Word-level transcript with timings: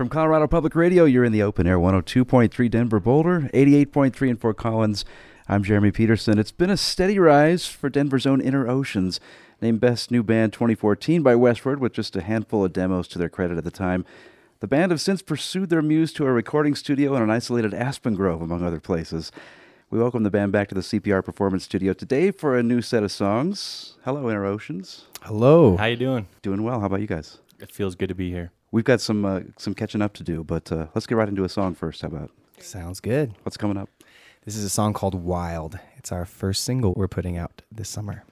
From 0.00 0.08
Colorado 0.08 0.46
Public 0.46 0.74
Radio, 0.74 1.04
you're 1.04 1.26
in 1.26 1.32
the 1.32 1.42
open 1.42 1.66
air 1.66 1.76
102.3 1.76 2.70
Denver 2.70 3.00
Boulder, 3.00 3.50
88.3 3.52 4.30
in 4.30 4.36
Fort 4.38 4.56
Collins. 4.56 5.04
I'm 5.46 5.62
Jeremy 5.62 5.90
Peterson. 5.90 6.38
It's 6.38 6.50
been 6.50 6.70
a 6.70 6.78
steady 6.78 7.18
rise 7.18 7.66
for 7.66 7.90
Denver's 7.90 8.24
own 8.24 8.40
Inner 8.40 8.66
Oceans, 8.66 9.20
named 9.60 9.80
Best 9.80 10.10
New 10.10 10.22
Band 10.22 10.54
2014 10.54 11.22
by 11.22 11.34
Westword 11.34 11.80
with 11.80 11.92
just 11.92 12.16
a 12.16 12.22
handful 12.22 12.64
of 12.64 12.72
demos 12.72 13.08
to 13.08 13.18
their 13.18 13.28
credit 13.28 13.58
at 13.58 13.64
the 13.64 13.70
time. 13.70 14.06
The 14.60 14.66
band 14.66 14.90
have 14.90 15.02
since 15.02 15.20
pursued 15.20 15.68
their 15.68 15.82
muse 15.82 16.14
to 16.14 16.24
a 16.24 16.32
recording 16.32 16.74
studio 16.74 17.14
in 17.14 17.22
an 17.22 17.28
isolated 17.28 17.74
Aspen 17.74 18.14
Grove, 18.14 18.40
among 18.40 18.64
other 18.64 18.80
places. 18.80 19.30
We 19.90 19.98
welcome 19.98 20.22
the 20.22 20.30
band 20.30 20.50
back 20.50 20.68
to 20.68 20.74
the 20.74 20.80
CPR 20.80 21.22
Performance 21.22 21.64
Studio 21.64 21.92
today 21.92 22.30
for 22.30 22.56
a 22.56 22.62
new 22.62 22.80
set 22.80 23.02
of 23.02 23.12
songs. 23.12 23.98
Hello, 24.06 24.30
Inner 24.30 24.46
Oceans. 24.46 25.04
Hello. 25.20 25.76
How 25.76 25.84
you 25.84 25.96
doing? 25.96 26.26
Doing 26.40 26.62
well. 26.62 26.80
How 26.80 26.86
about 26.86 27.02
you 27.02 27.06
guys? 27.06 27.36
It 27.58 27.70
feels 27.70 27.96
good 27.96 28.08
to 28.08 28.14
be 28.14 28.30
here. 28.30 28.50
We've 28.72 28.84
got 28.84 29.00
some 29.00 29.24
uh, 29.24 29.40
some 29.56 29.74
catching 29.74 30.02
up 30.02 30.12
to 30.14 30.22
do, 30.22 30.44
but 30.44 30.70
uh, 30.70 30.86
let's 30.94 31.06
get 31.06 31.16
right 31.16 31.28
into 31.28 31.44
a 31.44 31.48
song 31.48 31.74
first. 31.74 32.02
How 32.02 32.08
about 32.08 32.30
Sounds 32.58 33.00
good. 33.00 33.34
what's 33.42 33.56
coming 33.56 33.76
up? 33.76 33.88
This 34.44 34.54
is 34.56 34.64
a 34.64 34.70
song 34.70 34.92
called 34.92 35.14
Wild. 35.14 35.78
It's 35.96 36.12
our 36.12 36.24
first 36.24 36.64
single 36.64 36.94
we're 36.96 37.08
putting 37.08 37.36
out 37.36 37.62
this 37.72 37.88
summer. 37.88 38.24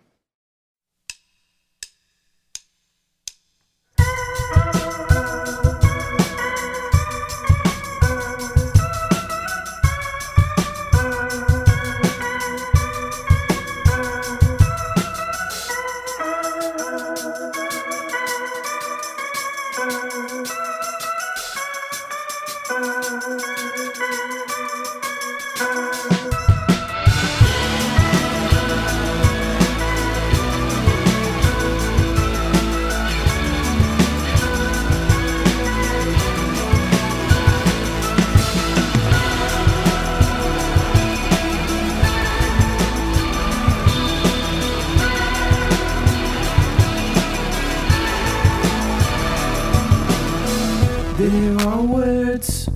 There 51.18 51.60
are 51.66 51.82
words 51.82 52.68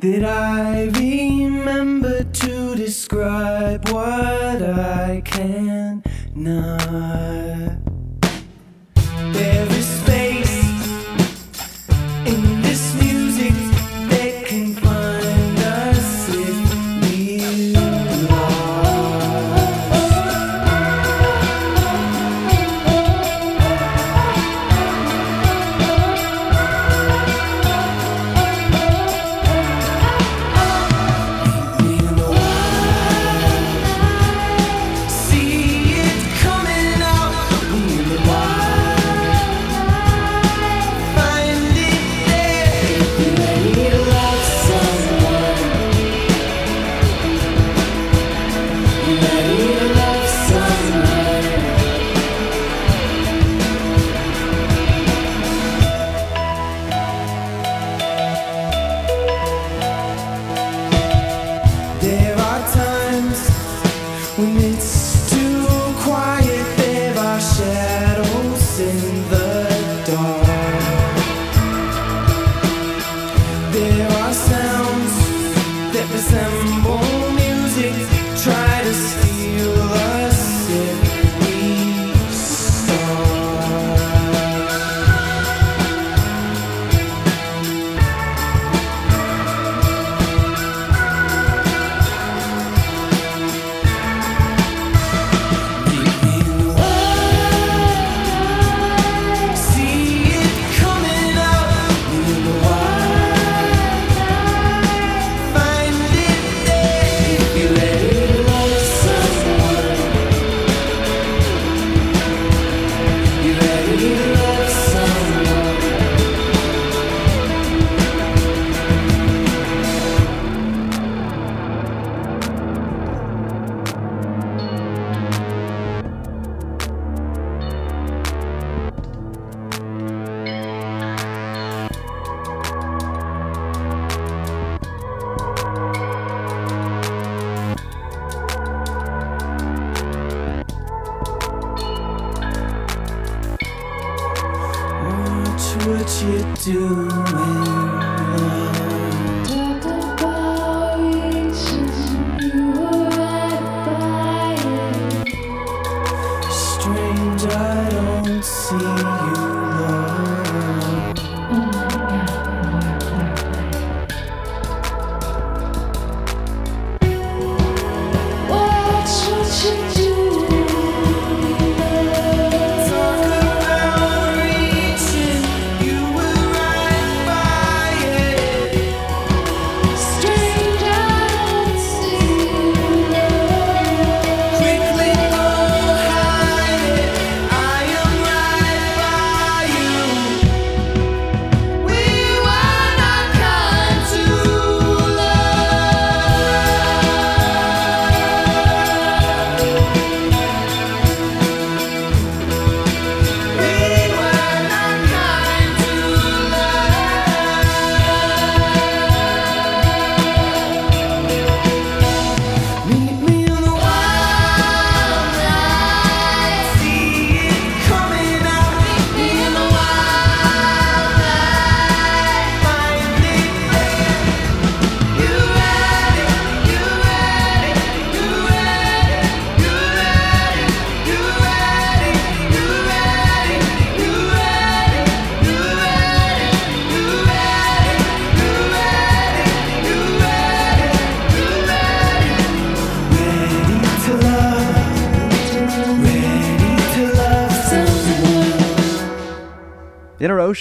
that 0.00 0.24
I 0.24 0.86
remember 0.98 2.24
to 2.24 2.74
describe 2.74 3.88
what 3.90 4.60
I 4.60 5.22
cannot. 5.24 6.02
There 9.32 9.68
is 9.78 9.86
space 9.86 10.51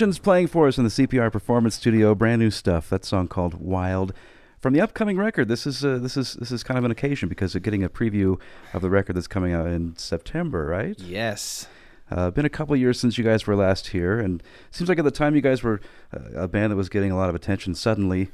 Oceans 0.01 0.17
playing 0.17 0.47
for 0.47 0.67
us 0.67 0.79
in 0.79 0.83
the 0.83 0.89
CPR 0.89 1.31
Performance 1.31 1.75
Studio. 1.75 2.15
Brand 2.15 2.41
new 2.41 2.49
stuff. 2.49 2.89
That 2.89 3.05
song 3.05 3.27
called 3.27 3.53
Wild. 3.61 4.13
From 4.59 4.73
the 4.73 4.81
upcoming 4.81 5.15
record, 5.15 5.47
this 5.47 5.67
is 5.67 5.85
uh, 5.85 5.99
this 5.99 6.17
is 6.17 6.33
this 6.33 6.51
is 6.51 6.63
kind 6.63 6.79
of 6.79 6.83
an 6.83 6.89
occasion 6.89 7.29
because 7.29 7.53
you're 7.53 7.61
getting 7.61 7.83
a 7.83 7.89
preview 7.89 8.41
of 8.73 8.81
the 8.81 8.89
record 8.89 9.15
that's 9.15 9.27
coming 9.27 9.53
out 9.53 9.67
in 9.67 9.95
September, 9.97 10.65
right? 10.65 10.99
Yes. 10.99 11.67
Uh, 12.09 12.31
been 12.31 12.45
a 12.45 12.49
couple 12.49 12.75
years 12.75 12.99
since 12.99 13.19
you 13.19 13.23
guys 13.23 13.45
were 13.45 13.55
last 13.55 13.89
here, 13.89 14.19
and 14.19 14.41
seems 14.71 14.89
like 14.89 14.97
at 14.97 15.05
the 15.05 15.11
time 15.11 15.35
you 15.35 15.41
guys 15.41 15.61
were 15.61 15.79
uh, 16.11 16.45
a 16.45 16.47
band 16.47 16.71
that 16.71 16.77
was 16.77 16.89
getting 16.89 17.11
a 17.11 17.15
lot 17.15 17.29
of 17.29 17.35
attention. 17.35 17.75
Suddenly, 17.75 18.31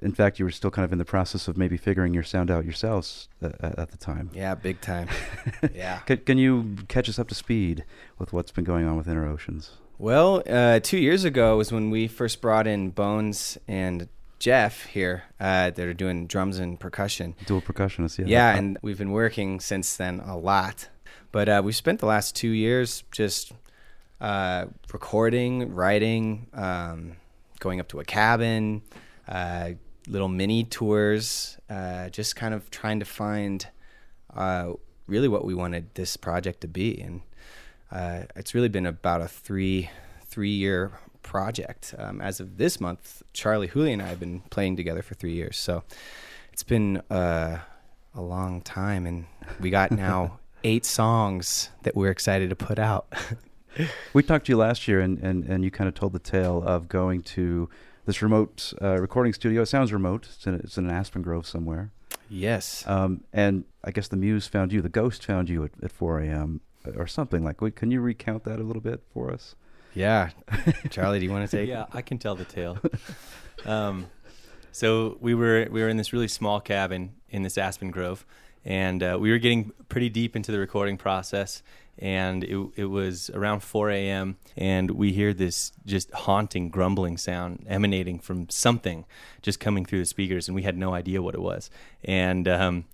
in 0.00 0.12
fact, 0.12 0.38
you 0.38 0.46
were 0.46 0.50
still 0.50 0.70
kind 0.70 0.86
of 0.86 0.92
in 0.92 0.98
the 0.98 1.04
process 1.04 1.46
of 1.46 1.58
maybe 1.58 1.76
figuring 1.76 2.14
your 2.14 2.22
sound 2.22 2.50
out 2.50 2.64
yourselves 2.64 3.28
uh, 3.42 3.50
at, 3.60 3.78
at 3.78 3.90
the 3.90 3.98
time. 3.98 4.30
Yeah, 4.32 4.54
big 4.54 4.80
time. 4.80 5.08
yeah. 5.74 5.98
Can, 6.06 6.16
can 6.16 6.38
you 6.38 6.76
catch 6.88 7.06
us 7.10 7.18
up 7.18 7.28
to 7.28 7.34
speed 7.34 7.84
with 8.18 8.32
what's 8.32 8.50
been 8.50 8.64
going 8.64 8.86
on 8.86 8.96
with 8.96 9.06
Inner 9.06 9.28
Oceans? 9.28 9.72
Well, 9.98 10.42
uh, 10.46 10.80
two 10.80 10.98
years 10.98 11.24
ago 11.24 11.56
was 11.56 11.72
when 11.72 11.88
we 11.90 12.06
first 12.06 12.42
brought 12.42 12.66
in 12.66 12.90
Bones 12.90 13.56
and 13.66 14.08
Jeff 14.38 14.84
here 14.84 15.24
uh, 15.40 15.70
that 15.70 15.78
are 15.78 15.94
doing 15.94 16.26
drums 16.26 16.58
and 16.58 16.78
percussion. 16.78 17.34
Dual 17.46 17.62
percussionists, 17.62 18.18
yeah. 18.18 18.26
Yeah, 18.26 18.56
and 18.56 18.78
we've 18.82 18.98
been 18.98 19.12
working 19.12 19.58
since 19.58 19.96
then 19.96 20.20
a 20.20 20.36
lot. 20.36 20.88
But 21.32 21.48
uh, 21.48 21.62
we've 21.64 21.76
spent 21.76 22.00
the 22.00 22.06
last 22.06 22.36
two 22.36 22.50
years 22.50 23.04
just 23.10 23.52
uh, 24.20 24.66
recording, 24.92 25.74
writing, 25.74 26.48
um, 26.52 27.16
going 27.58 27.80
up 27.80 27.88
to 27.88 28.00
a 28.00 28.04
cabin, 28.04 28.82
uh, 29.26 29.70
little 30.06 30.28
mini 30.28 30.64
tours, 30.64 31.56
uh, 31.70 32.10
just 32.10 32.36
kind 32.36 32.52
of 32.52 32.70
trying 32.70 33.00
to 33.00 33.06
find 33.06 33.66
uh, 34.34 34.72
really 35.06 35.28
what 35.28 35.44
we 35.44 35.54
wanted 35.54 35.94
this 35.94 36.18
project 36.18 36.60
to 36.60 36.68
be. 36.68 37.00
And 37.00 37.22
uh, 37.90 38.22
it's 38.34 38.54
really 38.54 38.68
been 38.68 38.86
about 38.86 39.20
a 39.20 39.28
three 39.28 39.90
three 40.26 40.50
year 40.50 40.92
project. 41.22 41.94
Um, 41.98 42.20
as 42.20 42.40
of 42.40 42.56
this 42.56 42.80
month, 42.80 43.22
Charlie 43.32 43.68
Hooley 43.68 43.92
and 43.92 44.02
I 44.02 44.06
have 44.06 44.20
been 44.20 44.40
playing 44.50 44.76
together 44.76 45.02
for 45.02 45.14
three 45.14 45.32
years. 45.32 45.56
So 45.56 45.82
it's 46.52 46.62
been 46.62 46.98
uh, 47.10 47.58
a 48.14 48.20
long 48.20 48.60
time, 48.62 49.06
and 49.06 49.26
we 49.60 49.70
got 49.70 49.90
now 50.06 50.38
eight 50.64 50.84
songs 50.84 51.70
that 51.82 51.94
we're 51.96 52.10
excited 52.10 52.50
to 52.50 52.56
put 52.56 52.78
out. 52.78 53.12
We 54.14 54.22
talked 54.22 54.46
to 54.46 54.52
you 54.52 54.56
last 54.56 54.88
year, 54.88 55.00
and, 55.00 55.18
and, 55.18 55.44
and 55.44 55.62
you 55.62 55.70
kind 55.70 55.86
of 55.86 55.94
told 55.94 56.14
the 56.14 56.18
tale 56.18 56.62
of 56.64 56.88
going 56.88 57.22
to 57.22 57.68
this 58.06 58.22
remote 58.22 58.72
uh, 58.80 58.96
recording 58.96 59.34
studio. 59.34 59.62
It 59.62 59.66
sounds 59.66 59.92
remote. 59.92 60.26
It's 60.34 60.46
in, 60.46 60.54
it's 60.54 60.78
in 60.78 60.86
an 60.86 60.90
Aspen 60.90 61.20
Grove 61.20 61.46
somewhere. 61.46 61.92
yes. 62.30 62.84
Um, 62.86 63.24
and 63.32 63.64
I 63.84 63.90
guess 63.90 64.08
the 64.08 64.16
muse 64.16 64.46
found 64.46 64.72
you, 64.72 64.80
the 64.80 64.88
ghost 64.88 65.26
found 65.26 65.50
you 65.50 65.64
at, 65.64 65.72
at 65.82 65.92
4 65.92 66.20
a.m. 66.20 66.60
or 66.96 67.06
something 67.06 67.42
like. 67.44 67.60
Wait, 67.60 67.76
Can 67.76 67.90
you 67.90 68.00
recount 68.00 68.44
that 68.44 68.58
a 68.58 68.62
little 68.62 68.82
bit 68.82 69.02
for 69.12 69.32
us? 69.32 69.54
yeah. 69.94 70.30
Charlie, 70.90 71.18
do 71.18 71.24
you 71.24 71.32
want 71.32 71.48
to 71.50 71.56
take? 71.56 71.68
yeah, 71.68 71.86
I 71.92 72.02
can 72.02 72.18
tell 72.18 72.34
the 72.36 72.44
tale. 72.44 72.78
um, 73.64 74.06
so 74.72 75.16
we 75.20 75.34
were 75.34 75.66
we 75.70 75.80
were 75.80 75.88
in 75.88 75.96
this 75.96 76.12
really 76.12 76.28
small 76.28 76.60
cabin 76.60 77.14
in 77.30 77.42
this 77.42 77.56
Aspen 77.56 77.90
Grove, 77.90 78.26
and 78.64 79.02
uh, 79.02 79.16
we 79.18 79.30
were 79.30 79.38
getting 79.38 79.72
pretty 79.88 80.10
deep 80.10 80.36
into 80.36 80.52
the 80.52 80.58
recording 80.58 80.96
process. 80.98 81.62
And 81.98 82.44
it 82.44 82.58
it 82.76 82.84
was 82.84 83.30
around 83.30 83.60
4 83.60 83.88
a.m. 83.88 84.36
and 84.54 84.90
we 84.90 85.12
hear 85.14 85.32
this 85.32 85.72
just 85.86 86.10
haunting 86.12 86.68
grumbling 86.68 87.16
sound 87.16 87.64
emanating 87.66 88.18
from 88.18 88.50
something 88.50 89.06
just 89.40 89.60
coming 89.60 89.86
through 89.86 90.00
the 90.00 90.04
speakers, 90.04 90.46
and 90.46 90.54
we 90.54 90.60
had 90.62 90.76
no 90.76 90.92
idea 90.92 91.22
what 91.22 91.34
it 91.34 91.40
was. 91.40 91.70
And 92.04 92.46
um, 92.48 92.84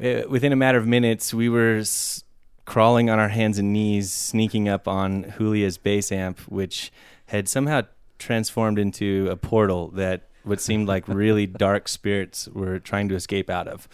eh, 0.00 0.24
within 0.24 0.52
a 0.52 0.56
matter 0.56 0.78
of 0.78 0.86
minutes, 0.88 1.32
we 1.32 1.48
were. 1.48 1.76
S- 1.76 2.24
crawling 2.70 3.10
on 3.10 3.18
our 3.18 3.30
hands 3.30 3.58
and 3.58 3.72
knees, 3.72 4.12
sneaking 4.12 4.68
up 4.68 4.86
on 4.86 5.34
Julia's 5.36 5.76
bass 5.76 6.12
amp, 6.12 6.38
which 6.42 6.92
had 7.26 7.48
somehow 7.48 7.82
transformed 8.16 8.78
into 8.78 9.26
a 9.28 9.34
portal 9.34 9.88
that 9.88 10.28
what 10.44 10.60
seemed 10.60 10.86
like 10.86 11.08
really 11.08 11.46
dark 11.66 11.88
spirits 11.88 12.46
were 12.46 12.78
trying 12.78 13.08
to 13.08 13.16
escape 13.16 13.50
out 13.50 13.66
of. 13.66 13.88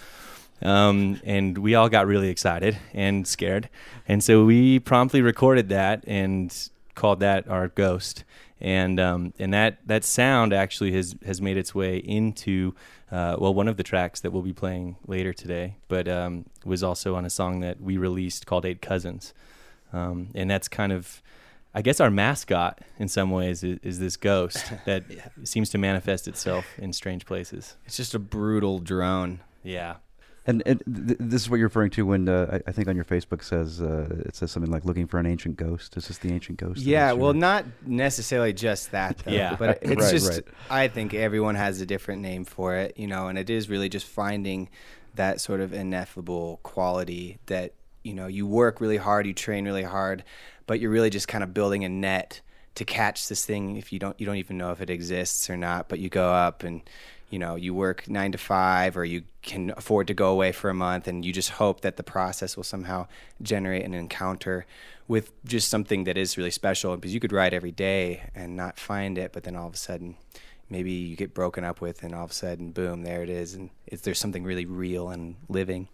Um, 0.60 1.22
and 1.24 1.56
we 1.56 1.74
all 1.74 1.88
got 1.88 2.06
really 2.06 2.28
excited 2.28 2.76
and 2.92 3.26
scared. 3.26 3.70
And 4.06 4.22
so 4.22 4.44
we 4.44 4.78
promptly 4.78 5.22
recorded 5.22 5.70
that 5.70 6.04
and 6.06 6.54
called 6.94 7.20
that 7.20 7.48
our 7.48 7.68
ghost. 7.68 8.24
And 8.60 8.98
um, 8.98 9.34
and 9.38 9.52
that, 9.52 9.78
that 9.86 10.02
sound 10.02 10.52
actually 10.54 10.92
has, 10.92 11.14
has 11.26 11.42
made 11.42 11.58
its 11.58 11.74
way 11.74 11.98
into 11.98 12.74
uh, 13.12 13.36
well 13.38 13.52
one 13.52 13.68
of 13.68 13.76
the 13.76 13.82
tracks 13.82 14.20
that 14.20 14.30
we'll 14.30 14.42
be 14.42 14.54
playing 14.54 14.96
later 15.06 15.32
today, 15.32 15.76
but 15.88 16.08
um, 16.08 16.46
was 16.64 16.82
also 16.82 17.14
on 17.16 17.24
a 17.24 17.30
song 17.30 17.60
that 17.60 17.80
we 17.80 17.98
released 17.98 18.46
called 18.46 18.64
Eight 18.64 18.80
Cousins, 18.80 19.34
um, 19.92 20.28
and 20.34 20.50
that's 20.50 20.68
kind 20.68 20.90
of 20.90 21.22
I 21.74 21.82
guess 21.82 22.00
our 22.00 22.10
mascot 22.10 22.80
in 22.98 23.06
some 23.06 23.30
ways 23.30 23.62
is, 23.62 23.78
is 23.82 23.98
this 23.98 24.16
ghost 24.16 24.72
that 24.86 25.04
seems 25.44 25.68
to 25.70 25.78
manifest 25.78 26.26
itself 26.26 26.64
in 26.78 26.94
strange 26.94 27.26
places. 27.26 27.76
It's 27.84 27.98
just 27.98 28.14
a 28.14 28.18
brutal 28.18 28.78
drone. 28.78 29.40
Yeah, 29.62 29.96
And, 30.48 30.62
and 30.64 30.80
th- 30.86 31.18
this 31.18 31.42
is 31.42 31.50
what 31.50 31.56
you're 31.56 31.66
referring 31.66 31.90
to 31.90 32.06
when 32.06 32.28
uh, 32.28 32.60
I, 32.64 32.70
I 32.70 32.72
think 32.72 32.86
on 32.86 32.94
your 32.94 33.04
Facebook 33.04 33.42
says 33.42 33.80
uh, 33.80 34.22
it 34.24 34.36
says 34.36 34.52
something 34.52 34.70
like 34.70 34.84
looking 34.84 35.06
for 35.06 35.18
an 35.18 35.26
ancient 35.26 35.56
ghost. 35.56 35.96
Is 35.96 36.06
this 36.06 36.18
the 36.18 36.32
ancient 36.32 36.58
ghost? 36.58 36.82
Yeah, 36.82 37.12
well, 37.12 37.34
not 37.34 37.64
necessarily 37.84 38.52
just 38.52 38.92
that, 38.92 39.18
though. 39.18 39.32
Yeah. 39.32 39.56
But 39.58 39.78
it's 39.82 40.02
Right, 40.02 40.10
just, 40.10 40.30
right. 40.30 40.44
I 40.70 40.88
think 40.88 41.14
everyone 41.14 41.56
has 41.56 41.80
a 41.80 41.86
different 41.86 42.22
name 42.22 42.44
for 42.44 42.76
it, 42.76 42.96
you 42.96 43.08
know, 43.08 43.26
and 43.26 43.36
it 43.38 43.50
is 43.50 43.68
really 43.68 43.88
just 43.88 44.06
finding 44.06 44.68
that 45.16 45.40
sort 45.40 45.60
of 45.60 45.72
ineffable 45.72 46.60
quality 46.62 47.38
that, 47.46 47.72
you 48.04 48.14
know, 48.14 48.28
you 48.28 48.46
work 48.46 48.80
really 48.80 48.98
hard, 48.98 49.26
you 49.26 49.34
train 49.34 49.64
really 49.64 49.82
hard, 49.82 50.22
but 50.66 50.78
you're 50.78 50.90
really 50.90 51.10
just 51.10 51.26
kind 51.26 51.42
of 51.42 51.52
building 51.54 51.84
a 51.84 51.88
net 51.88 52.40
to 52.76 52.84
catch 52.84 53.28
this 53.28 53.44
thing 53.44 53.76
if 53.78 53.92
you 53.92 53.98
don't, 53.98 54.20
you 54.20 54.26
don't 54.26 54.36
even 54.36 54.58
know 54.58 54.70
if 54.70 54.80
it 54.80 54.90
exists 54.90 55.48
or 55.48 55.56
not, 55.56 55.88
but 55.88 55.98
you 55.98 56.08
go 56.08 56.30
up 56.30 56.62
and, 56.62 56.82
you 57.30 57.38
know, 57.38 57.56
you 57.56 57.74
work 57.74 58.08
nine 58.08 58.32
to 58.32 58.38
five 58.38 58.96
or 58.96 59.04
you 59.04 59.22
can 59.42 59.72
afford 59.76 60.06
to 60.06 60.14
go 60.14 60.30
away 60.30 60.52
for 60.52 60.70
a 60.70 60.74
month 60.74 61.08
and 61.08 61.24
you 61.24 61.32
just 61.32 61.50
hope 61.50 61.80
that 61.80 61.96
the 61.96 62.02
process 62.02 62.56
will 62.56 62.64
somehow 62.64 63.06
generate 63.42 63.84
an 63.84 63.94
encounter 63.94 64.66
with 65.08 65.32
just 65.44 65.68
something 65.68 66.04
that 66.04 66.16
is 66.16 66.36
really 66.36 66.50
special 66.50 66.96
because 66.96 67.14
you 67.14 67.20
could 67.20 67.32
ride 67.32 67.54
every 67.54 67.72
day 67.72 68.30
and 68.34 68.56
not 68.56 68.78
find 68.78 69.18
it, 69.18 69.32
but 69.32 69.42
then 69.44 69.56
all 69.56 69.66
of 69.66 69.74
a 69.74 69.78
sudden 69.78 70.16
maybe 70.70 70.92
you 70.92 71.16
get 71.16 71.34
broken 71.34 71.64
up 71.64 71.80
with 71.80 72.02
and 72.02 72.14
all 72.14 72.24
of 72.24 72.30
a 72.30 72.34
sudden 72.34 72.70
boom, 72.70 73.02
there 73.02 73.22
it 73.22 73.30
is. 73.30 73.54
And 73.54 73.70
there's 74.02 74.18
something 74.18 74.44
really 74.44 74.66
real 74.66 75.10
and 75.10 75.36
living. 75.48 75.88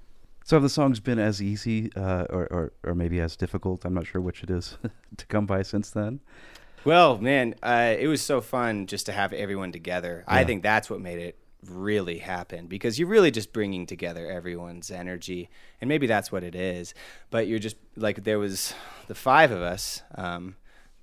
So 0.44 0.56
have 0.56 0.62
the 0.62 0.68
songs 0.68 0.98
been 0.98 1.18
as 1.18 1.40
easy 1.40 1.92
uh, 1.94 2.24
or, 2.28 2.46
or 2.52 2.72
or 2.82 2.94
maybe 2.94 3.20
as 3.20 3.36
difficult? 3.36 3.84
I'm 3.84 3.94
not 3.94 4.06
sure 4.06 4.20
which 4.20 4.42
it 4.42 4.50
is 4.50 4.76
to 5.16 5.26
come 5.26 5.46
by 5.46 5.62
since 5.62 5.90
then. 5.90 6.20
Well, 6.84 7.18
man, 7.18 7.54
uh, 7.62 7.94
it 7.98 8.08
was 8.08 8.22
so 8.22 8.40
fun 8.40 8.86
just 8.86 9.06
to 9.06 9.12
have 9.12 9.32
everyone 9.32 9.70
together. 9.72 10.24
I 10.26 10.44
think 10.44 10.62
that's 10.62 10.90
what 10.90 11.00
made 11.00 11.20
it 11.20 11.38
really 11.64 12.18
happen 12.18 12.66
because 12.66 12.98
you're 12.98 13.08
really 13.08 13.30
just 13.30 13.52
bringing 13.52 13.86
together 13.86 14.28
everyone's 14.28 14.90
energy, 14.90 15.48
and 15.80 15.88
maybe 15.88 16.06
that's 16.08 16.32
what 16.32 16.42
it 16.42 16.54
is. 16.54 16.92
But 17.30 17.46
you're 17.46 17.60
just 17.60 17.76
like 17.96 18.24
there 18.24 18.38
was 18.38 18.74
the 19.06 19.14
five 19.14 19.52
of 19.52 19.62
us. 19.62 20.02
Um, 20.16 20.56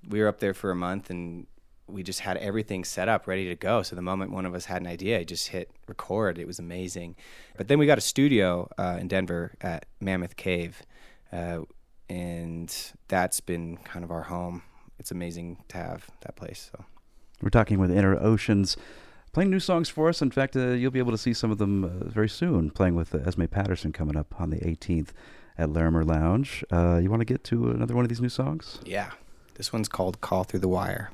we 0.06 0.20
were 0.20 0.28
up 0.28 0.40
there 0.40 0.54
for 0.54 0.70
a 0.70 0.76
month, 0.76 1.08
and 1.08 1.46
we 1.86 2.02
just 2.02 2.20
had 2.20 2.36
everything 2.36 2.84
set 2.84 3.08
up, 3.08 3.26
ready 3.26 3.48
to 3.48 3.56
go. 3.56 3.82
So 3.82 3.96
the 3.96 4.02
moment 4.02 4.32
one 4.32 4.46
of 4.46 4.54
us 4.54 4.66
had 4.66 4.82
an 4.82 4.86
idea, 4.86 5.20
I 5.20 5.24
just 5.24 5.48
hit 5.48 5.70
record. 5.88 6.38
It 6.38 6.46
was 6.46 6.58
amazing. 6.58 7.16
But 7.56 7.68
then 7.68 7.78
we 7.78 7.86
got 7.86 7.98
a 7.98 8.02
studio 8.02 8.68
uh, 8.78 8.98
in 9.00 9.08
Denver 9.08 9.54
at 9.60 9.86
Mammoth 9.98 10.36
Cave, 10.36 10.82
uh, 11.32 11.60
and 12.08 12.74
that's 13.08 13.40
been 13.40 13.78
kind 13.78 14.04
of 14.04 14.10
our 14.10 14.22
home. 14.24 14.62
It's 15.00 15.10
amazing 15.10 15.56
to 15.68 15.78
have 15.78 16.10
that 16.20 16.36
place. 16.36 16.70
So 16.70 16.84
We're 17.42 17.48
talking 17.48 17.78
with 17.80 17.90
Inner 17.90 18.16
Oceans, 18.22 18.76
playing 19.32 19.50
new 19.50 19.58
songs 19.58 19.88
for 19.88 20.10
us. 20.10 20.20
In 20.20 20.30
fact, 20.30 20.54
uh, 20.54 20.68
you'll 20.68 20.90
be 20.90 20.98
able 20.98 21.12
to 21.12 21.18
see 21.18 21.32
some 21.32 21.50
of 21.50 21.56
them 21.56 21.84
uh, 21.84 21.88
very 22.04 22.28
soon. 22.28 22.70
Playing 22.70 22.94
with 22.94 23.14
uh, 23.14 23.18
Esme 23.26 23.46
Patterson 23.46 23.92
coming 23.92 24.16
up 24.16 24.38
on 24.38 24.50
the 24.50 24.58
18th 24.58 25.08
at 25.56 25.70
Larimer 25.70 26.04
Lounge. 26.04 26.62
Uh, 26.70 27.00
you 27.02 27.08
want 27.10 27.20
to 27.22 27.24
get 27.24 27.42
to 27.44 27.70
another 27.70 27.94
one 27.94 28.04
of 28.04 28.10
these 28.10 28.20
new 28.20 28.28
songs? 28.28 28.78
yeah, 28.84 29.10
this 29.54 29.72
one's 29.72 29.88
called 29.88 30.20
"Call 30.20 30.44
Through 30.44 30.60
the 30.60 30.68
Wire." 30.68 31.10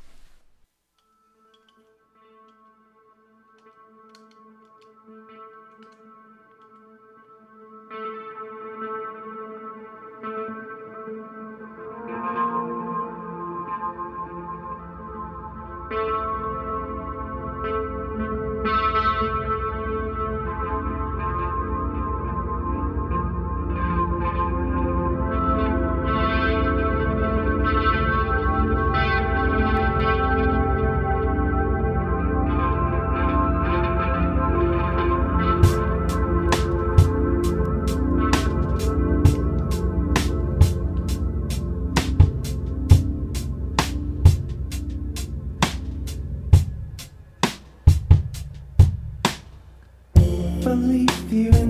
Leave 50.75 51.33
you 51.33 51.66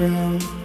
current 0.00 0.59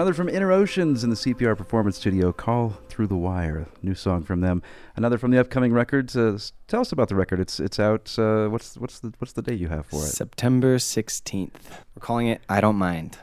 another 0.00 0.14
from 0.14 0.30
Inner 0.30 0.50
Oceans 0.50 1.04
in 1.04 1.10
the 1.10 1.16
CPR 1.16 1.54
Performance 1.58 1.98
Studio. 1.98 2.32
Call 2.32 2.70
Through 2.88 3.08
the 3.08 3.18
Wire, 3.18 3.66
new 3.82 3.94
song 3.94 4.22
from 4.22 4.40
them. 4.40 4.62
Another 4.96 5.18
from 5.18 5.30
the 5.30 5.38
upcoming 5.38 5.74
records. 5.74 6.16
Uh, 6.16 6.38
tell 6.68 6.80
us 6.80 6.90
about 6.90 7.10
the 7.10 7.14
record. 7.14 7.38
It's 7.38 7.60
it's 7.60 7.78
out. 7.78 8.18
Uh, 8.18 8.48
what's 8.48 8.78
what's 8.78 9.00
the 9.00 9.12
what's 9.18 9.34
the 9.34 9.42
date 9.42 9.60
you 9.60 9.68
have 9.68 9.84
for 9.84 10.02
it? 10.02 10.08
September 10.08 10.78
16th. 10.78 11.50
We're 11.94 12.00
calling 12.00 12.28
it 12.28 12.40
I 12.48 12.62
Don't 12.62 12.76
Mind. 12.76 13.18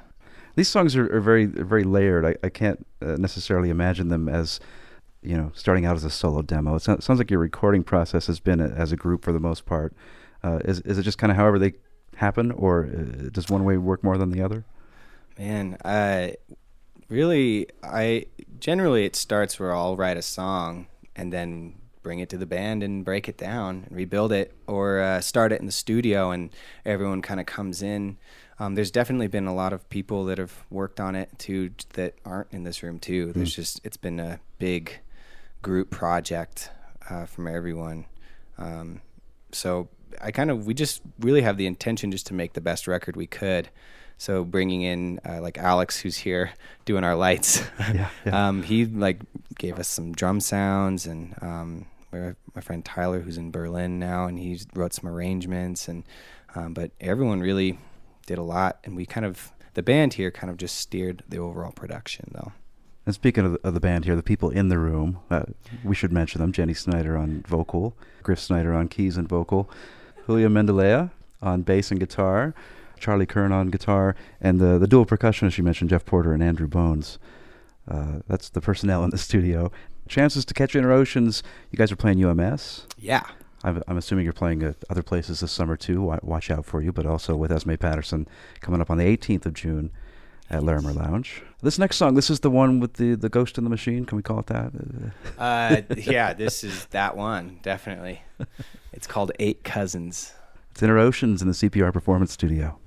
These 0.53 0.67
songs 0.67 0.96
are, 0.96 1.12
are 1.15 1.19
very 1.19 1.48
very 1.48 1.84
layered. 1.84 2.24
I, 2.24 2.36
I 2.46 2.50
can't 2.50 2.86
uh, 3.01 3.15
necessarily 3.17 3.72
imagine 3.72 4.10
them 4.10 4.29
as 4.29 4.60
you 5.24 5.36
know 5.36 5.51
starting 5.55 5.88
out 5.88 5.96
as 5.96 6.03
a 6.03 6.12
solo 6.12 6.43
demo. 6.43 6.75
It 6.75 6.84
so- 6.84 7.00
sounds 7.00 7.17
like 7.17 7.31
your 7.31 7.39
recording 7.39 7.84
process 7.84 8.27
has 8.27 8.39
been 8.39 8.60
a, 8.60 8.67
as 8.67 8.91
a 8.91 8.96
group 8.96 9.24
for 9.24 9.34
the 9.34 9.39
most 9.39 9.65
part. 9.65 9.96
Uh, 10.43 10.60
is 10.63 10.81
is 10.81 11.00
it 11.00 11.03
just 11.03 11.17
kind 11.17 11.31
of 11.31 11.38
however 11.38 11.57
they 11.57 11.74
happen, 12.17 12.51
or 12.51 12.86
uh, 12.86 13.29
does 13.31 13.50
one 13.50 13.63
way 13.63 13.77
work 13.77 14.03
more 14.03 14.19
than 14.19 14.29
the 14.29 14.43
other? 14.43 14.63
Man, 15.39 15.77
I 15.86 16.36
really, 17.09 17.67
I 17.83 18.25
generally 18.59 19.05
it 19.05 19.15
starts 19.15 19.59
where 19.59 19.75
I'll 19.75 19.95
write 19.95 20.17
a 20.17 20.21
song 20.21 20.87
and 21.15 21.31
then 21.31 21.75
bring 22.03 22.19
it 22.19 22.29
to 22.29 22.37
the 22.37 22.45
band 22.45 22.83
and 22.83 23.03
break 23.03 23.27
it 23.27 23.37
down 23.37 23.83
and 23.87 23.95
rebuild 23.95 24.31
it, 24.31 24.53
or 24.65 25.01
uh, 25.01 25.19
start 25.19 25.51
it 25.51 25.59
in 25.59 25.65
the 25.65 25.71
studio 25.71 26.31
and 26.31 26.49
everyone 26.85 27.21
kind 27.21 27.39
of 27.39 27.45
comes 27.45 27.81
in. 27.81 28.17
Um, 28.59 28.75
there's 28.75 28.91
definitely 28.91 29.27
been 29.27 29.45
a 29.45 29.53
lot 29.53 29.73
of 29.73 29.87
people 29.89 30.25
that 30.25 30.37
have 30.37 30.65
worked 30.69 30.99
on 30.99 31.15
it 31.15 31.37
too 31.37 31.71
that 31.93 32.15
aren't 32.25 32.51
in 32.51 32.63
this 32.63 32.81
room 32.81 32.97
too. 32.99 33.33
There's 33.33 33.53
just 33.55 33.81
it's 33.83 33.97
been 33.97 34.19
a 34.19 34.39
big 34.57 34.99
group 35.61 35.91
project 35.91 36.71
uh, 37.09 37.25
from 37.25 37.47
everyone. 37.47 38.05
Um, 38.57 39.01
so 39.51 39.89
I 40.21 40.31
kind 40.31 40.49
of 40.49 40.65
we 40.65 40.73
just 40.73 41.01
really 41.19 41.41
have 41.41 41.57
the 41.57 41.67
intention 41.67 42.11
just 42.11 42.27
to 42.27 42.33
make 42.33 42.53
the 42.53 42.61
best 42.61 42.87
record 42.87 43.15
we 43.15 43.27
could. 43.27 43.69
So 44.17 44.43
bringing 44.43 44.81
in 44.81 45.19
uh, 45.27 45.41
like 45.41 45.57
Alex, 45.57 46.00
who's 46.00 46.17
here 46.17 46.51
doing 46.86 47.03
our 47.03 47.15
lights, 47.15 47.63
Yeah, 47.93 48.09
yeah. 48.25 48.47
um, 48.47 48.63
he 48.63 48.86
like 48.86 49.19
gave 49.57 49.77
us 49.79 49.88
some 49.88 50.12
drum 50.13 50.39
sounds, 50.39 51.05
and 51.05 51.36
um, 51.41 51.86
my 52.12 52.33
my 52.55 52.62
friend 52.62 52.83
Tyler, 52.83 53.19
who's 53.19 53.38
in 53.38 53.51
Berlin 53.51 54.00
now, 54.00 54.25
and 54.25 54.39
he 54.39 54.59
wrote 54.74 54.93
some 54.93 55.07
arrangements, 55.09 55.88
and 55.88 56.03
um, 56.55 56.74
but 56.74 56.91
everyone 57.00 57.41
really 57.41 57.77
did 58.25 58.38
a 58.39 58.43
lot, 58.43 58.79
and 58.83 58.95
we 58.95 59.05
kind 59.05 59.25
of 59.25 59.51
the 59.75 59.83
band 59.83 60.15
here 60.15 60.31
kind 60.31 60.50
of 60.50 60.57
just 60.57 60.77
steered 60.77 61.24
the 61.29 61.38
overall 61.38 61.71
production 61.71 62.31
though. 62.33 62.51
And 63.05 63.13
speaking 63.15 63.45
of 63.45 63.51
the, 63.53 63.59
of 63.67 63.74
the 63.74 63.79
band 63.79 64.03
here, 64.03 64.15
the 64.17 64.24
people 64.24 64.50
in 64.50 64.67
the 64.67 64.77
room, 64.77 65.19
uh, 65.29 65.43
we 65.83 65.93
should 65.95 66.12
mention 66.12 66.41
them: 66.41 66.51
Jenny 66.51 66.74
Snyder 66.74 67.15
on 67.17 67.43
vocal, 67.47 67.95
Griff 68.24 68.39
Snyder 68.39 68.74
on 68.74 68.88
keys 68.88 69.15
and 69.15 69.29
vocal, 69.29 69.69
Julia 70.25 70.50
Mendelea 70.50 71.12
on 71.41 71.62
bass 71.62 71.91
and 71.91 72.00
guitar, 72.00 72.53
Charlie 72.99 73.25
Kern 73.25 73.51
on 73.51 73.67
guitar, 73.69 74.15
and 74.41 74.59
the 74.59 74.77
the 74.77 74.87
dual 74.87 75.05
percussionists 75.05 75.57
you 75.57 75.63
mentioned, 75.63 75.89
Jeff 75.89 76.05
Porter 76.05 76.33
and 76.33 76.41
Andrew 76.43 76.67
Bones. 76.67 77.19
Uh, 77.87 78.19
that's 78.27 78.49
the 78.49 78.61
personnel 78.61 79.03
in 79.03 79.09
the 79.11 79.17
studio. 79.29 79.71
Chances 80.07 80.45
to 80.45 80.53
catch 80.53 80.75
Inner 80.75 80.91
Oceans. 80.91 81.43
You 81.71 81.77
guys 81.77 81.91
are 81.91 81.95
playing 81.97 82.23
UMS. 82.23 82.85
Yeah, 82.97 83.25
I'm, 83.63 83.81
I'm 83.87 83.97
assuming 83.97 84.23
you're 84.23 84.33
playing 84.33 84.63
at 84.63 84.75
other 84.89 85.03
places 85.03 85.39
this 85.41 85.51
summer 85.51 85.75
too. 85.77 86.01
Watch 86.21 86.49
out 86.51 86.65
for 86.65 86.81
you, 86.81 86.91
but 86.91 87.05
also 87.05 87.35
with 87.35 87.51
Esme 87.51 87.75
Patterson 87.75 88.27
coming 88.61 88.81
up 88.81 88.89
on 88.89 88.97
the 88.97 89.05
18th 89.05 89.45
of 89.45 89.53
June. 89.53 89.91
at 90.49 90.63
Larimer 90.63 90.93
Lounge. 90.93 91.43
This 91.61 91.77
next 91.77 91.97
song, 91.97 92.13
this 92.13 92.29
is 92.29 92.39
the 92.39 92.49
one 92.49 92.79
with 92.79 92.93
the, 92.93 93.15
the 93.15 93.27
ghost 93.27 93.57
in 93.57 93.65
the 93.65 93.69
machine. 93.69 94.05
Can 94.05 94.15
we 94.15 94.21
call 94.21 94.39
it 94.39 94.45
that? 94.47 94.71
Uh, 95.37 95.41
Uh, 95.41 95.81
yeah, 95.97 96.31
this 96.33 96.63
is 96.63 96.85
that 96.87 97.17
one 97.17 97.59
definitely. 97.63 98.21
It's 98.93 99.07
called 99.07 99.31
Eight 99.39 99.63
Cousins. 99.65 100.33
It's 100.71 100.81
Inner 100.81 100.97
Oceans 100.97 101.41
in 101.41 101.47
the 101.49 101.53
CPR 101.53 101.91
Performance 101.93 102.31
Studio. 102.31 102.79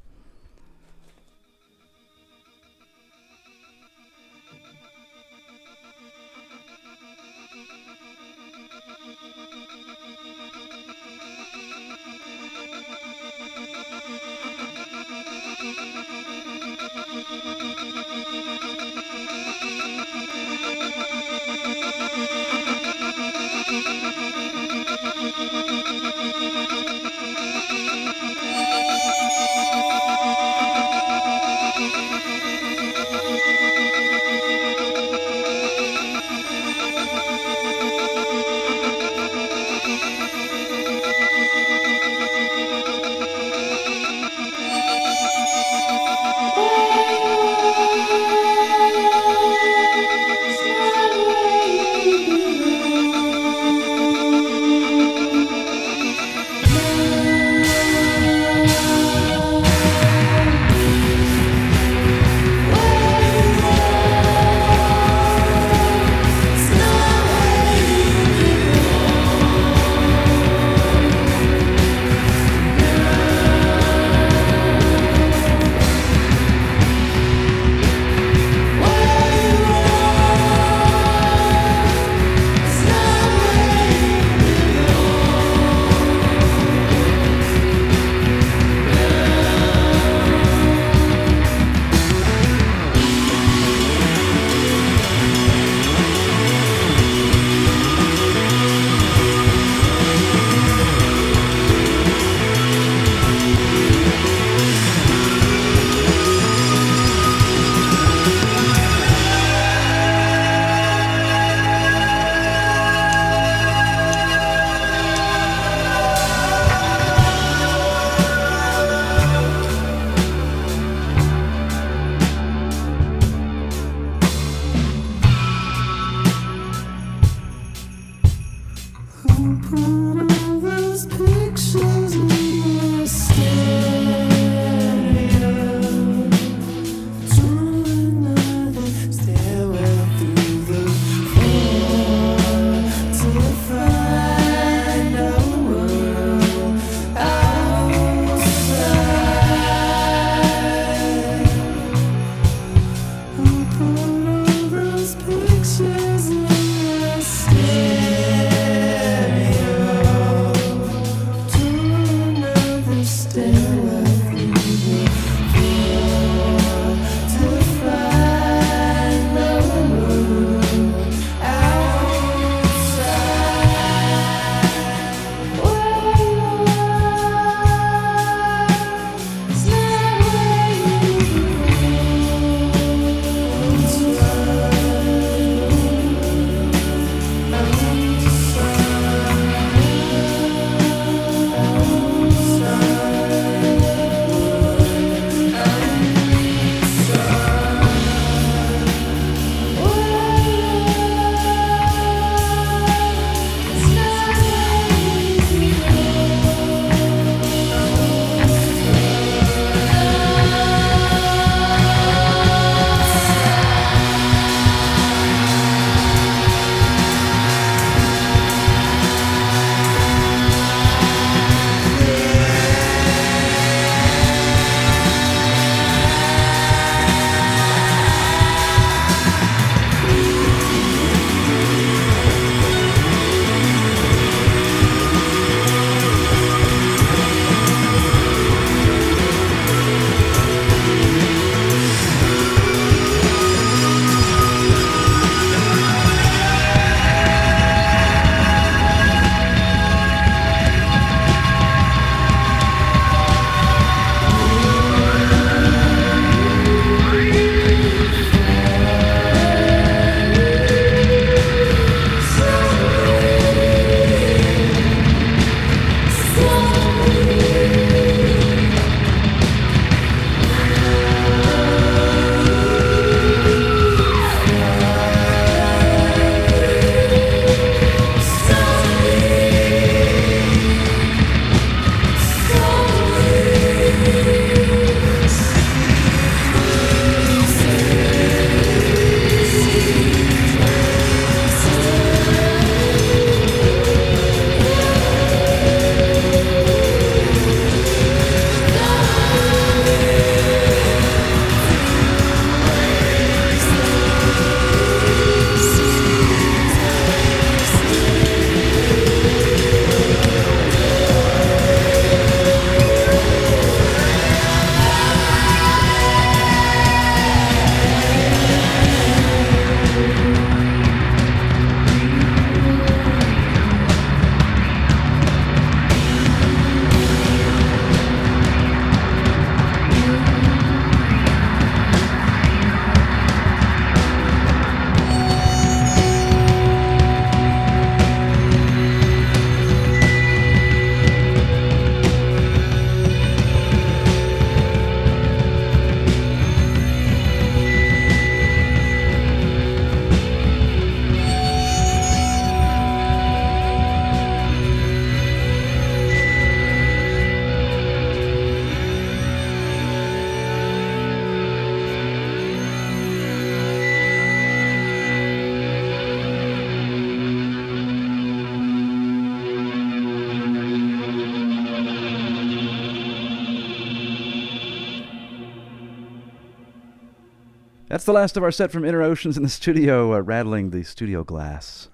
That's 377.90 378.04
the 378.04 378.12
last 378.12 378.36
of 378.36 378.44
our 378.44 378.52
set 378.52 378.70
from 378.70 378.84
Inner 378.84 379.02
Oceans 379.02 379.36
in 379.36 379.42
the 379.42 379.48
studio, 379.48 380.14
uh, 380.14 380.20
rattling 380.20 380.70
the 380.70 380.84
studio 380.84 381.24
glass. 381.24 381.88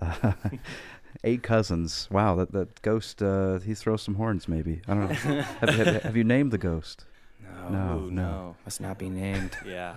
Uh, 0.00 0.32
eight 1.24 1.42
cousins. 1.42 2.08
Wow, 2.10 2.36
that 2.36 2.52
that 2.52 2.80
ghost. 2.80 3.22
Uh, 3.22 3.58
he 3.58 3.74
throws 3.74 4.00
some 4.00 4.14
horns, 4.14 4.48
maybe. 4.48 4.80
I 4.88 4.94
don't 4.94 5.08
know. 5.10 5.14
have, 5.14 5.68
have, 5.68 6.02
have 6.04 6.16
you 6.16 6.24
named 6.24 6.52
the 6.52 6.58
ghost? 6.58 7.04
No, 7.42 7.68
No, 7.68 7.98
no. 8.06 8.56
must 8.64 8.80
not 8.80 8.96
be 8.98 9.10
named. 9.10 9.54
Yeah. 9.66 9.96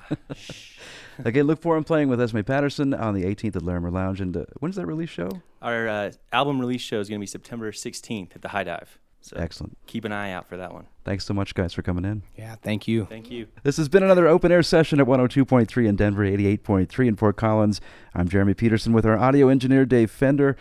Again, 1.24 1.48
look 1.48 1.62
for 1.62 1.78
him 1.78 1.86
playing 1.86 2.10
with 2.10 2.20
Esme 2.20 2.42
Patterson 2.42 2.94
on 2.94 3.14
the 3.14 3.24
18th 3.24 3.56
at 3.56 3.62
Larimer 3.64 3.90
Lounge. 3.92 4.20
And 4.20 4.36
uh, 4.36 4.44
when's 4.60 4.76
that 4.76 4.86
release 4.86 5.10
show? 5.10 5.42
Our 5.62 5.88
uh, 5.88 6.12
album 6.34 6.60
release 6.60 6.82
show 6.82 7.00
is 7.00 7.08
going 7.08 7.20
to 7.20 7.24
be 7.24 7.28
September 7.28 7.72
16th 7.72 8.36
at 8.36 8.42
the 8.42 8.50
Hi-Dive. 8.50 9.00
So 9.26 9.38
Excellent. 9.38 9.76
keep 9.88 10.06
an 10.06 10.12
eye 10.12 10.32
out 10.32 10.48
for 10.48 10.56
that 10.56 10.72
one. 10.72 10.86
Thanks 11.04 11.26
so 11.26 11.34
much, 11.34 11.56
guys, 11.56 11.74
for 11.74 11.82
coming 11.82 12.06
in. 12.06 12.22
Yeah, 12.38 12.56
thank 12.62 12.88
you. 12.88 13.06
Thank 13.06 13.32
you. 13.32 13.48
This 13.64 13.78
has 13.78 13.90
been 13.90 14.04
another 14.04 14.28
open 14.28 14.52
air 14.52 14.62
session 14.62 15.00
at 15.00 15.08
102.3 15.08 15.88
in 15.88 15.96
Denver, 15.96 16.24
88.3 16.24 17.08
in 17.08 17.16
Fort 17.16 17.36
Collins. 17.36 17.82
I'm 18.14 18.30
Jeremy 18.30 18.54
Peterson 18.54 18.94
with 18.94 19.04
our 19.04 19.18
audio 19.18 19.48
engineer, 19.50 19.84
Dave 19.84 20.12
Fender. 20.12 20.56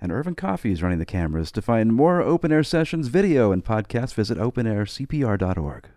And 0.00 0.10
Irvin 0.10 0.34
Coffey 0.34 0.72
is 0.72 0.82
running 0.82 0.98
the 0.98 1.06
cameras. 1.06 1.52
To 1.52 1.62
find 1.62 1.92
more 1.92 2.20
open 2.20 2.50
air 2.50 2.64
sessions, 2.64 3.06
video, 3.06 3.52
and 3.52 3.64
podcasts, 3.64 4.14
visit 4.14 4.36
openaircpr.org. 4.36 5.88